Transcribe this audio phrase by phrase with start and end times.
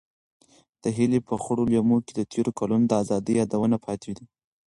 [0.83, 4.25] د هیلې په خړو لیمو کې د تېرو کلونو د ازادۍ یادونه پاتې وو.